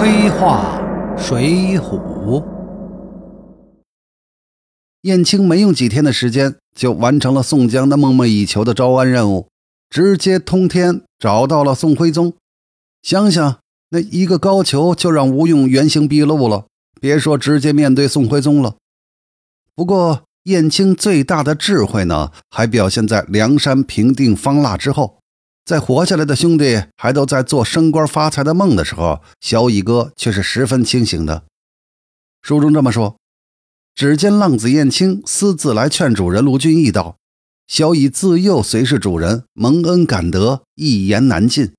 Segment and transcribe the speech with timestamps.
[0.00, 0.80] 黑话
[1.18, 2.44] 水浒。
[5.02, 9.48] 燕青没用几天的时间，就完成了宋江那梦寐以求的招安任务，
[9.90, 12.32] 直接通天找到了宋徽宗。
[13.02, 13.58] 想想
[13.88, 16.66] 那一个高俅，就让吴用原形毕露了，
[17.00, 18.76] 别说直接面对宋徽宗了。
[19.74, 25.17] 不过燕青最大的智慧呢，还表现在梁山平定方腊之后。
[25.68, 31.44] 在活下来的兄弟还都在做升官发财的梦的时候，小乙哥却是十分清醒的。
[32.40, 33.18] 书中这么说：
[33.94, 37.18] 只见浪子燕青私自来劝主人卢俊义道
[37.68, 41.74] ：“小乙自幼随侍主人，蒙恩感德，一言难尽。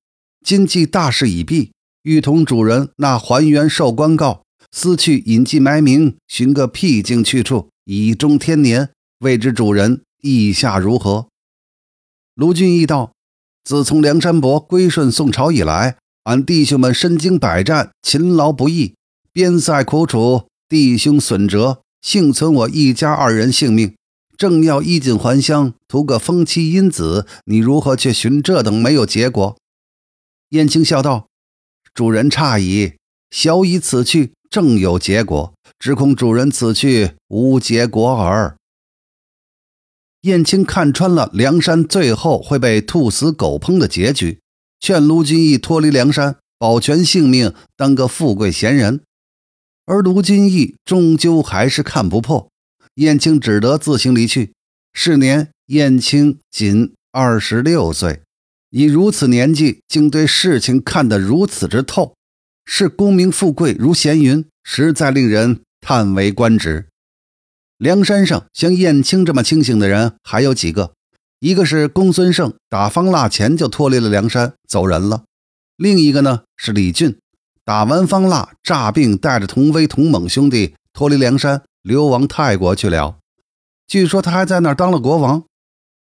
[0.45, 1.71] 今既大事已毕，
[2.03, 8.91] 欲同主人那还原寿官告，私去隐迹埋名，寻个僻静去处，以终天年。
[9.21, 11.30] 未知主人意下如何？”
[12.38, 13.13] 卢俊义道。
[13.69, 18.95] 自从梁山伯归顺宋朝以来，俺弟兄们身经百战，勤劳不易，
[19.31, 23.94] 边塞苦楚，弟兄损折，幸存我一家二人性命。
[24.35, 29.55] 正要衣锦还乡，图个封妻荫子，你如何却寻这等没有结果？
[30.49, 31.27] 燕青笑道
[31.94, 32.94] ：“主人诧异，
[33.29, 38.57] 小乙此去正有结果，只恐主人此去无结果耳。”
[40.22, 44.39] 燕青看穿了梁山最后会被兔死狗烹的结局，
[44.80, 49.02] 劝卢俊义脱离梁山，保全性命，当个富贵闲人。
[49.86, 52.50] 而卢俊义终究还是看不破，
[52.95, 54.52] 燕青只得自行离去。
[54.94, 58.22] 是年，燕青仅二十六岁，
[58.72, 62.14] 以如此年纪，竟对事情看得如此之透，
[62.66, 66.88] 视功名富贵如闲云，实在令人叹为观止。
[67.80, 70.91] 梁山上像燕青这么清醒的人还有几个？
[71.39, 75.23] 一个是公孙胜，打方腊前就脱离了梁山走人了；
[75.77, 77.17] 另一个呢是李俊，
[77.63, 83.16] 打完方腊诈病，带着童威、童猛兄弟脱离梁山，流亡泰国去了。
[83.88, 85.46] 据说他还在那儿当了国王。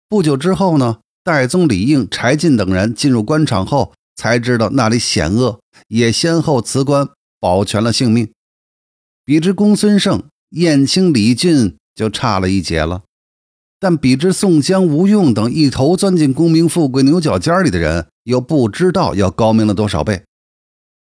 [0.08, 5.60] 不久之后呢，戴宗、李应、柴进等人进入官场后，才知道那里险恶，
[5.90, 8.32] 也先后辞官，保全了性命。
[9.26, 10.24] 比之公孙胜。
[10.52, 13.04] 燕青、李俊就差了一截了，
[13.80, 20.24] 但比之宋江、吴用等一头钻进功名富贵牛角尖里的人，又不知道要高明了多少倍。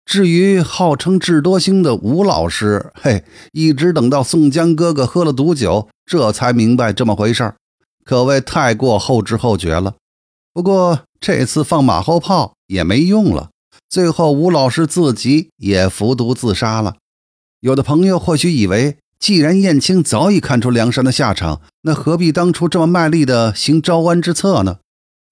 [0.05, 7.55] 至于号称智多星的吴老师，嘿，一直等到宋江哥哥喝了毒酒，这才明白这么回事儿，
[8.03, 9.95] 可谓太过后知后觉了。
[10.53, 13.49] 不过这次放马后炮也没用了，
[13.89, 16.97] 最后吴老师自己也服毒自杀了。
[17.61, 18.97] 有的朋友或许以为。
[19.21, 24.79] 既然燕青早已看出梁山的下场，那何必当初这么卖力的行招安之策呢？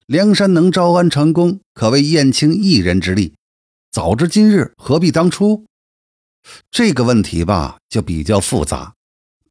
[0.06, 3.34] 梁山能招安成功，可谓燕青一人之力。
[3.92, 5.66] 早知今日，何必当初？
[6.70, 8.94] 这个问题吧，就比较复杂。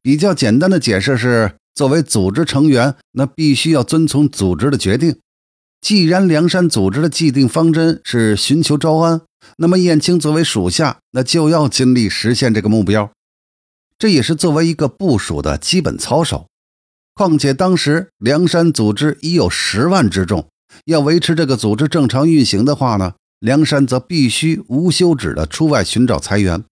[0.01, 5.17] 比较简单的解释是，作为组织成员，那必须要遵从组织的决定。
[5.81, 9.19] 既然梁山组织的既定方针是寻求招安，
[9.57, 13.11] 那么燕青作为属下，那就要尽力实现这个目标。
[13.99, 16.47] 这也是作为一个部署的基本操守。
[17.13, 20.47] 况且当时梁山组织已有十万之众，
[20.85, 26.63] 要维持这个组织正常运行的话呢，梁山则必须无休止的出外寻找财源。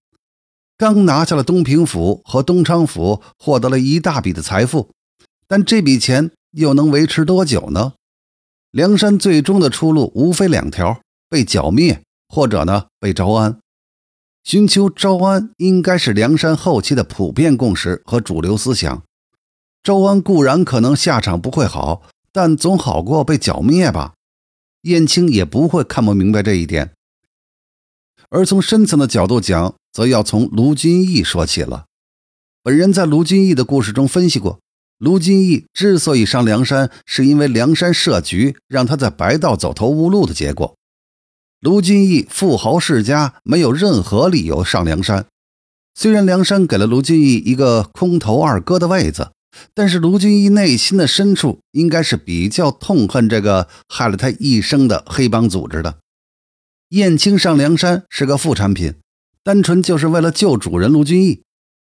[0.78, 4.90] 刚拿下了东平府和东昌府，获得了一大笔的财富，
[5.46, 7.92] 但这笔钱又能维持多久呢？
[8.70, 13.58] 梁山最终的出路无非两条：被剿灭，或者呢被招安。
[14.48, 19.02] 寻求招安应该是梁山后期的普遍共识和主流思想。
[19.82, 22.00] 招安固然可能下场不会好，
[22.32, 24.14] 但总好过被剿灭吧。
[24.84, 26.92] 燕青也不会看不明白这一点。
[28.30, 31.84] 而从深层的角度讲，则要从卢俊义说起了。
[32.62, 34.60] 本人在卢俊义的故事中分析过，
[34.96, 40.74] 卢俊义之所以上梁山，是因为梁山设局让他在白道走投无路的结果。
[41.60, 45.26] 卢俊义富豪世家，没有任何理由上梁山。
[45.92, 49.32] 虽然梁山给了卢俊义一个空头二哥的位子，
[49.74, 55.98] 但是卢俊义内心的深处应该是比较痛恨这个害了他一生的黑帮组织的。
[56.90, 58.94] 燕青上梁山是个副产品，
[59.42, 61.42] 单纯就是为了救主人卢俊义。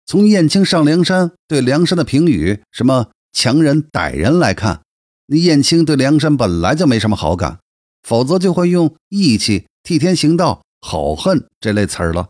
[0.05, 4.83] 从燕青上梁山对梁山的评语，什么强人歹人来看，
[5.25, 7.59] 那燕青对梁山本来就没什么好感。
[8.07, 12.29] 否则就会用义气、替天行道、好恨这类词儿了。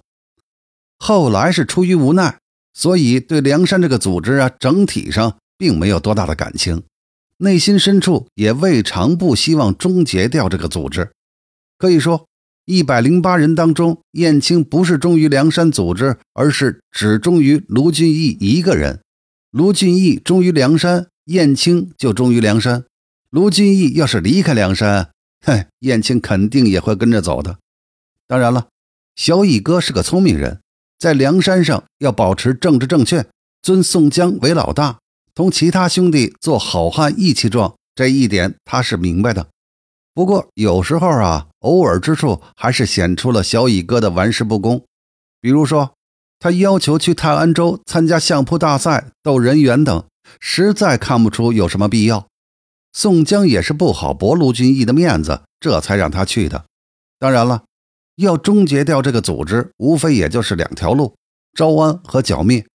[0.98, 2.40] 后来是出于无奈，
[2.74, 6.82] 所以对梁山这个组织啊，整体上并没有多大的感情，
[7.38, 11.12] 内心深处也未尝不希望终结掉这个组织。
[11.78, 12.26] 可以说，
[12.66, 19.02] 一百零八人当中，燕青不是忠于梁山组织，而是只忠于卢俊义一个人。
[19.52, 22.86] 卢俊义忠于梁山，燕青就忠于梁山。
[23.30, 25.12] 卢俊义要是离开梁山，
[25.46, 27.58] 哼，燕青肯定也会跟着走的。
[28.28, 28.68] 当然了，
[29.16, 30.62] 小乙哥是个聪明人，
[31.00, 33.26] 在梁山上要保持政治正确，
[33.62, 35.00] 尊宋江为老大，
[35.34, 39.48] 同其他兄弟做好汉义气状，这一点他是明白的。
[40.14, 44.84] 不过有时候啊，偶尔之处还是显出了小乙哥的玩世不恭。
[45.40, 45.94] 比如说，
[46.40, 50.04] 他要求去泰安州参加相扑大赛、斗人缘等，
[50.40, 52.28] 实在看不出有什么必要。
[52.98, 56.66] 宋江也是不好驳卢俊义的面子，这才让他去的。
[57.20, 57.66] 当然了，
[58.16, 61.14] 要终结掉这个组织，无非也就是两条路：
[61.56, 62.66] 招安和剿灭。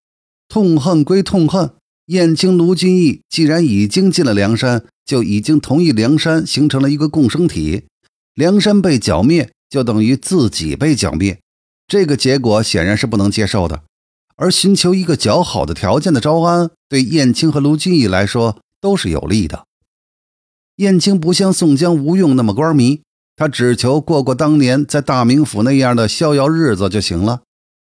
[0.46, 1.72] 痛恨归痛恨，
[2.06, 4.84] 燕青、卢俊义既然已经进了梁山。
[5.04, 7.86] 就已经同意梁山形成了一个共生体，
[8.34, 11.40] 梁山被剿灭，就等于自己被剿灭，
[11.88, 13.82] 这个结果显然是不能接受的。
[14.36, 19.64] 而寻求一个较好的条件的招安，对燕青和卢俊义来说都是有利的。
[20.76, 23.02] 燕青不像宋江、吴用那么官迷，
[23.36, 27.42] 他只求过过当年在大名府那样的逍遥日子就行了。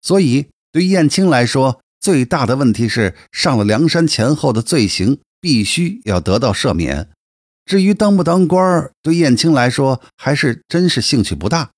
[0.03, 5.19] 所以，对燕青来说，最大的问题是上了梁山前后的罪行。
[5.41, 7.11] 必须要得到赦免。
[7.65, 11.71] 至于当不当官对燕青来说还是真是兴趣不大。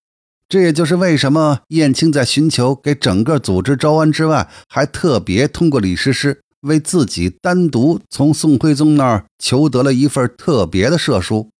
[0.48, 11.50] 这也就是为什么燕青在寻求给整个组织招安之外，还特别通过李师师为自己单独从宋徽宗那儿求得了一份特别的赦书。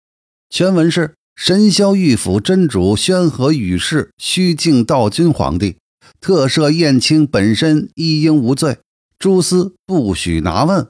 [0.49, 5.77] 全文是：神霄玉府真主宣和宇氏虚敬道君皇帝，
[6.21, 8.79] 特赦燕青本身一应无罪，
[9.19, 10.89] 诸司不许拿问。